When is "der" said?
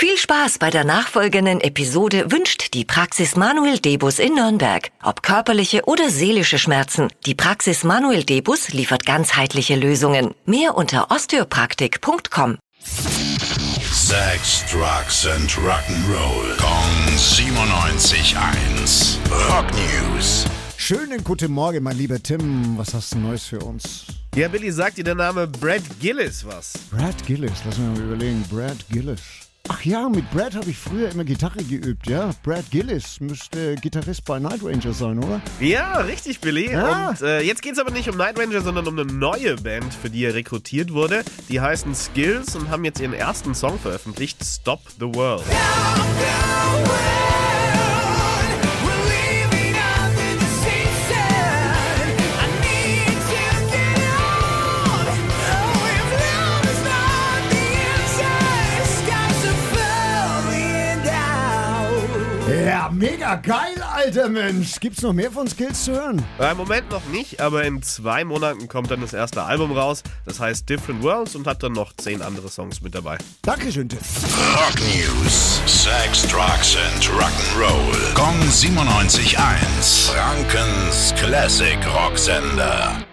0.70-0.84, 25.04-25.16